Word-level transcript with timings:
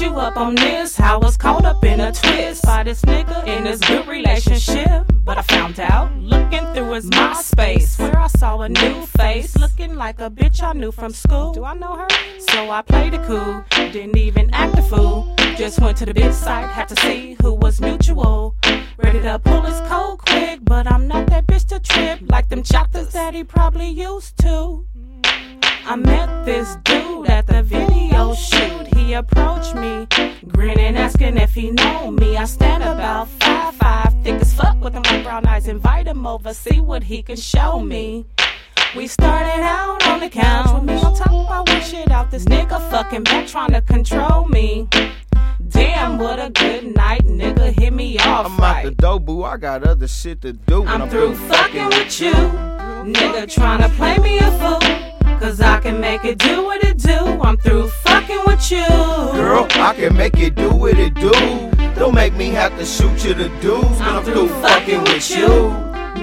you 0.00 0.16
up 0.16 0.36
on 0.36 0.54
this. 0.54 0.96
How 0.96 1.16
I 1.16 1.18
was 1.18 1.36
caught 1.36 1.64
up 1.64 1.84
in 1.84 2.00
a 2.00 2.10
twist 2.12 2.62
by 2.62 2.82
this 2.82 3.02
nigga 3.02 3.46
in 3.46 3.64
this 3.64 3.80
good 3.80 4.06
relationship. 4.06 5.06
But 5.24 5.38
I 5.38 5.42
found 5.42 5.78
out 5.78 6.16
looking 6.16 6.64
through 6.72 6.92
his 6.92 7.10
MySpace 7.10 7.98
where 7.98 8.18
I 8.18 8.28
saw 8.28 8.60
a 8.62 8.68
new 8.68 9.06
face 9.06 9.56
looking 9.56 9.94
like 9.94 10.20
a 10.20 10.30
bitch 10.30 10.62
I 10.62 10.72
knew 10.72 10.90
from 10.90 11.12
school. 11.12 11.52
Do 11.52 11.64
I 11.64 11.74
know 11.74 11.96
her? 11.96 12.08
So 12.38 12.70
I 12.70 12.82
played 12.82 13.14
it 13.14 13.22
cool, 13.26 13.64
didn't 13.70 14.16
even 14.16 14.48
act 14.52 14.78
a 14.78 14.82
fool. 14.82 15.34
Just 15.56 15.80
went 15.80 15.98
to 15.98 16.06
the 16.06 16.14
bid 16.14 16.32
site, 16.32 16.70
had 16.70 16.88
to 16.88 16.96
see 16.96 17.36
who 17.42 17.52
was 17.52 17.80
mutual. 17.80 18.56
Ready 18.96 19.20
to 19.20 19.38
pull 19.38 19.62
his 19.62 19.80
cold 19.88 20.20
quick, 20.20 20.60
but 20.62 20.90
I'm 20.90 21.06
not 21.06 21.26
that 21.26 21.46
bitch 21.46 21.66
to 21.68 21.78
trip 21.78 22.20
like 22.30 22.48
them 22.48 22.62
choppers 22.62 23.12
that 23.12 23.34
he 23.34 23.44
probably 23.44 23.88
used 23.88 24.38
to. 24.38 24.86
I 25.84 25.96
met 25.96 26.44
this 26.44 26.76
dude 26.84 27.19
at 27.40 27.46
the 27.46 27.62
video 27.62 28.34
shoot. 28.34 28.86
He 28.94 29.14
approached 29.14 29.74
me, 29.74 30.06
grinning, 30.48 30.96
asking 30.96 31.38
if 31.38 31.54
he 31.54 31.70
know 31.70 32.10
me. 32.10 32.36
I 32.36 32.44
stand 32.44 32.82
about 32.82 33.28
five 33.40 33.74
five, 33.76 34.12
thick 34.22 34.40
as 34.42 34.52
fuck 34.52 34.78
with 34.82 34.92
them 34.92 35.02
light 35.04 35.24
brown 35.24 35.46
eyes. 35.46 35.66
Invite 35.66 36.06
him 36.06 36.26
over, 36.26 36.52
see 36.52 36.80
what 36.80 37.02
he 37.02 37.22
can 37.22 37.36
show 37.36 37.80
me. 37.80 38.26
We 38.94 39.06
started 39.06 39.62
out 39.62 40.06
on 40.06 40.20
the 40.20 40.28
couch 40.28 40.70
with 40.74 40.82
me 40.82 40.96
on 40.96 41.14
top 41.14 41.50
I 41.50 41.60
work 41.60 41.82
shit 41.82 42.10
out. 42.10 42.30
This 42.30 42.44
nigga 42.44 42.78
fucking 42.90 43.22
back 43.22 43.46
trying 43.46 43.72
to 43.72 43.80
control 43.80 44.46
me. 44.46 44.88
Damn, 45.68 46.18
what 46.18 46.38
a 46.38 46.50
good 46.50 46.94
night, 46.94 47.24
nigga. 47.24 47.72
Hit 47.72 47.92
me 47.94 48.18
off 48.18 48.46
I'm 48.46 48.58
right. 48.58 48.78
out 48.78 48.84
the 48.84 48.90
door, 48.90 49.20
boo. 49.20 49.44
I 49.44 49.56
got 49.56 49.84
other 49.84 50.08
shit 50.08 50.42
to 50.42 50.52
do. 50.52 50.82
when 50.82 51.00
I'm 51.02 51.08
through 51.08 51.36
fucking 51.36 51.86
with 51.86 52.20
you. 52.20 52.34
Nigga 53.14 53.50
trying 53.50 53.80
to 53.80 53.88
play 53.96 54.18
me 54.18 54.38
a 54.40 54.50
fool. 54.58 55.09
Cause 55.40 55.62
I 55.62 55.80
can 55.80 55.98
make 55.98 56.24
it 56.26 56.36
do 56.36 56.62
what 56.64 56.84
it 56.84 56.98
do. 56.98 57.16
I'm 57.40 57.56
through 57.56 57.88
fucking 57.88 58.40
with 58.46 58.70
you. 58.70 58.86
Girl, 58.86 59.66
I 59.70 59.94
can 59.96 60.14
make 60.14 60.38
it 60.38 60.54
do 60.54 60.68
what 60.70 60.98
it 60.98 61.14
do. 61.14 61.32
Don't 61.98 62.14
make 62.14 62.34
me 62.34 62.50
have 62.50 62.76
to 62.78 62.84
shoot 62.84 63.24
you 63.24 63.32
the 63.32 63.48
dudes 63.62 63.98
when 64.00 64.02
I'm, 64.02 64.22
through 64.22 64.48
fucking 64.60 65.02
with 65.04 65.30
you. 65.30 65.48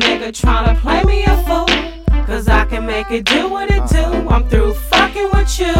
Nigga 0.00 0.32
tryna 0.32 0.78
play 0.78 1.04
me 1.04 1.24
a 1.24 1.36
fool. 1.44 1.66
Cause 2.24 2.48
I 2.48 2.64
can 2.64 2.86
make 2.86 3.10
it 3.10 3.26
do 3.26 3.50
what 3.50 3.70
it 3.70 3.86
do. 3.90 3.98
Uh-huh. 3.98 4.28
I'm 4.30 4.48
through 4.48 4.72
fucking 4.72 5.28
with 5.34 5.58
you. 5.58 5.74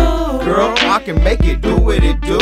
Girl, 0.44 0.74
I 0.76 1.00
can 1.02 1.24
make 1.24 1.42
it 1.44 1.62
do 1.62 1.76
what 1.78 2.04
it 2.04 2.20
do. 2.20 2.38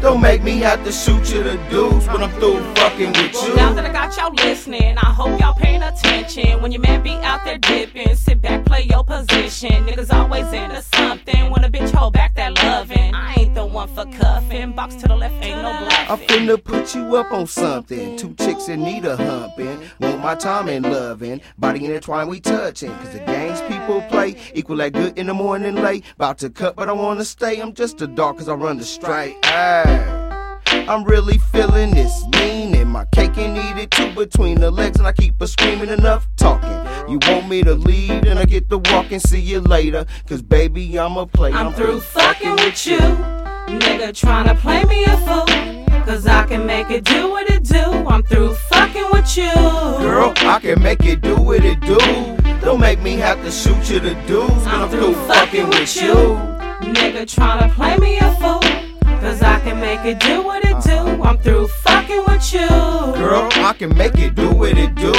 Don't 0.00 0.20
make 0.20 0.42
me 0.42 0.58
have 0.58 0.84
to 0.84 0.90
shoot 0.90 1.32
you 1.32 1.44
the 1.44 1.56
dudes 1.70 2.06
when 2.08 2.22
I'm 2.22 2.30
through 2.40 2.60
fucking 2.74 3.12
with 3.12 3.32
Well, 3.34 3.56
now 3.56 3.72
that 3.72 3.86
I 3.86 3.92
got 3.92 4.16
y'all 4.16 4.34
listening, 4.34 4.98
I 4.98 5.06
hope 5.06 5.40
y'all 5.40 5.54
paying 5.54 5.82
attention. 5.82 6.60
When 6.60 6.72
your 6.72 6.82
man 6.82 7.02
be 7.02 7.12
out 7.22 7.44
there 7.44 7.56
dipping, 7.58 8.14
sit 8.16 8.23
back, 8.23 8.23
play 8.23 8.23
Niggas 9.44 10.10
always 10.10 10.50
into 10.54 10.80
something. 10.80 11.50
When 11.50 11.64
a 11.64 11.68
bitch 11.68 11.90
hold 11.90 12.14
back 12.14 12.34
that 12.36 12.54
loving, 12.62 13.14
I 13.14 13.34
ain't 13.34 13.54
the 13.54 13.66
one 13.66 13.88
for 13.88 14.06
cuffing. 14.06 14.72
Box 14.72 14.94
to 14.96 15.08
the 15.08 15.14
left, 15.14 15.34
ain't 15.44 15.60
no 15.60 15.70
I'm 16.08 16.18
finna 16.18 16.62
put 16.62 16.94
you 16.94 17.16
up 17.16 17.30
on 17.30 17.46
something. 17.46 18.16
Two 18.16 18.34
chicks 18.34 18.68
in 18.68 18.82
need 18.82 19.04
of 19.04 19.18
humping. 19.18 19.82
Want 20.00 20.20
my 20.20 20.34
time 20.34 20.68
and 20.68 20.84
loving. 20.84 21.42
Body 21.58 21.84
intertwined, 21.84 22.30
we 22.30 22.40
touching. 22.40 22.90
Cause 22.96 23.12
the 23.12 23.18
games 23.18 23.60
people 23.68 24.00
play 24.08 24.34
equal 24.54 24.76
that 24.78 24.94
good 24.94 25.18
in 25.18 25.26
the 25.26 25.34
morning 25.34 25.74
late. 25.74 26.04
About 26.14 26.38
to 26.38 26.48
cut, 26.48 26.74
but 26.74 26.88
I 26.88 26.92
wanna 26.92 27.24
stay. 27.26 27.60
I'm 27.60 27.74
just 27.74 28.00
a 28.00 28.06
dog 28.06 28.38
cause 28.38 28.48
I 28.48 28.54
run 28.54 28.78
the 28.78 28.84
straight. 28.84 29.36
Ay. 29.44 30.22
I'm 30.88 31.04
really 31.04 31.36
feeling 31.52 31.90
this 31.90 32.26
mean 32.28 32.74
and 32.74 32.90
my 32.90 33.04
cake 33.06 33.36
and 33.36 33.58
eat 33.58 33.82
it 33.82 33.90
too 33.90 34.10
between 34.14 34.60
the 34.60 34.70
legs 34.70 34.98
and 34.98 35.06
I 35.06 35.12
keep 35.12 35.40
a 35.40 35.46
screaming 35.46 35.90
enough 35.90 36.28
talking. 36.36 36.73
You 37.08 37.18
want 37.28 37.48
me 37.48 37.62
to 37.62 37.74
leave 37.74 38.24
and 38.24 38.38
I 38.38 38.46
get 38.46 38.70
to 38.70 38.78
walk 38.78 39.12
and 39.12 39.20
see 39.20 39.40
you 39.40 39.60
later. 39.60 40.06
Cause 40.26 40.40
baby, 40.40 40.98
I'm 40.98 41.18
a 41.18 41.26
play. 41.26 41.52
I'm 41.52 41.72
through 41.74 42.00
fucking 42.00 42.56
with 42.56 42.86
you. 42.86 42.98
Nigga 42.98 44.08
tryna 44.12 44.56
play 44.58 44.84
me 44.84 45.04
a 45.04 45.16
fool. 45.18 46.04
Cause 46.04 46.26
I 46.26 46.44
can 46.46 46.64
make 46.66 46.90
it 46.90 47.04
do 47.04 47.30
what 47.30 47.50
it 47.50 47.64
do. 47.64 47.82
I'm 47.82 48.22
through 48.22 48.54
fucking 48.54 49.08
with 49.12 49.36
you. 49.36 49.52
Girl, 49.52 50.32
I 50.36 50.58
can 50.60 50.82
make 50.82 51.04
it 51.04 51.20
do 51.20 51.36
what 51.36 51.62
it 51.62 51.80
do. 51.80 51.98
Don't 52.60 52.80
make 52.80 53.02
me 53.02 53.16
have 53.16 53.42
to 53.42 53.50
shoot 53.50 53.90
you 53.90 54.00
the 54.00 54.14
dudes 54.26 54.64
when 54.64 54.74
I'm, 54.74 54.88
through 54.88 55.14
fucking 55.26 55.68
with 55.68 55.96
you. 55.96 56.14
Nigga 56.94 57.24
tryna 57.26 57.70
play 57.72 57.98
me 57.98 58.16
a 58.18 58.32
fool. 58.36 58.60
Cause 59.20 59.42
I 59.42 59.60
can 59.60 59.78
make 59.78 60.00
it 60.04 60.20
do 60.20 60.42
what 60.42 60.64
it 60.64 60.82
do. 60.82 60.92
Uh-huh. 60.92 61.22
I'm 61.22 61.38
through 61.38 61.68
fucking 61.68 62.24
with 62.26 62.52
you. 62.52 62.68
Girl, 62.68 63.48
I 63.52 63.74
can 63.78 63.94
make 63.94 64.18
it 64.18 64.34
do 64.34 64.50
what 64.50 64.76
it 64.78 64.94
do. 64.94 65.12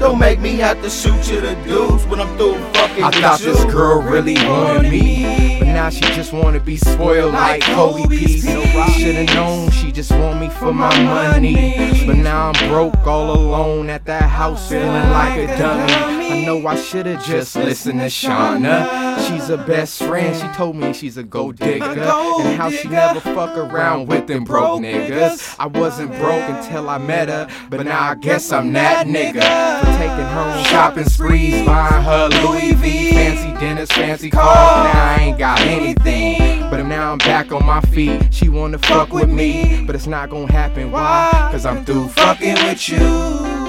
Don't 0.00 0.18
make 0.18 0.40
me 0.40 0.56
have 0.56 0.80
to 0.80 0.88
shoot 0.88 1.30
you 1.30 1.42
the 1.42 1.54
dudes 1.66 2.06
when 2.06 2.20
I'm 2.20 2.36
through 2.38 2.54
fucking 2.72 3.04
I 3.04 3.10
thought 3.10 3.40
you. 3.40 3.52
this 3.52 3.62
girl 3.66 4.00
really 4.00 4.32
wanted 4.34 4.90
me, 4.90 5.58
but 5.58 5.66
now 5.66 5.90
she 5.90 6.00
just 6.00 6.32
wanna 6.32 6.58
be 6.58 6.78
spoiled 6.78 7.34
like 7.34 7.60
Kobe 7.60 8.08
P. 8.08 8.40
Should've 8.40 9.34
known 9.34 9.70
she 9.70 9.92
just 9.92 10.10
want 10.10 10.40
me 10.40 10.48
for 10.48 10.72
my 10.72 11.02
money, 11.02 11.74
but 12.06 12.16
now 12.16 12.50
I'm 12.50 12.68
broke 12.70 13.06
all 13.06 13.30
alone 13.30 13.90
at 13.90 14.06
that 14.06 14.22
house 14.22 14.70
feeling 14.70 14.88
like 14.88 15.38
a 15.38 15.58
dummy. 15.58 16.20
I 16.30 16.44
know 16.46 16.66
I 16.66 16.76
should've 16.76 17.22
just 17.22 17.56
listened 17.56 18.00
to 18.00 18.06
Shauna. 18.06 19.18
She's 19.28 19.50
a 19.50 19.58
best 19.58 20.02
friend. 20.02 20.34
She 20.34 20.46
told 20.56 20.76
me 20.76 20.94
she's 20.94 21.18
a 21.18 21.24
gold 21.24 21.56
digger 21.56 21.84
and 21.84 22.56
how 22.56 22.70
she 22.70 22.88
never 22.88 23.20
fuck 23.20 23.56
around 23.56 24.06
with 24.06 24.28
them 24.28 24.44
broke 24.44 24.80
niggas. 24.80 25.56
I 25.58 25.66
wasn't 25.66 26.12
broke 26.12 26.48
until 26.48 26.88
I 26.88 26.98
met 26.98 27.28
her, 27.28 27.48
but 27.68 27.84
now 27.84 28.10
I 28.10 28.14
guess 28.14 28.50
I'm 28.52 28.72
that 28.72 29.06
nigga. 29.06 29.89
Her 30.30 30.64
shopping 30.64 31.08
sprees, 31.08 31.66
buying 31.66 32.04
her 32.04 32.28
Louis 32.42 32.72
V, 32.74 33.10
fancy 33.10 33.58
dinners, 33.58 33.90
fancy 33.90 34.30
cars. 34.30 34.94
Now 34.94 35.16
I 35.16 35.16
ain't 35.20 35.38
got 35.38 35.60
anything, 35.60 36.60
but 36.70 36.82
now 36.84 37.12
I'm 37.12 37.18
back 37.18 37.50
on 37.52 37.66
my 37.66 37.80
feet. 37.80 38.32
She 38.32 38.48
wanna 38.48 38.78
fuck 38.78 39.12
with 39.12 39.28
me, 39.28 39.84
but 39.86 39.96
it's 39.96 40.06
not 40.06 40.30
gonna 40.30 40.50
happen. 40.52 40.92
Why? 40.92 41.48
Cause 41.50 41.66
I'm 41.66 41.84
through 41.84 42.08
fucking 42.08 42.54
with 42.54 42.88
you. 42.88 43.59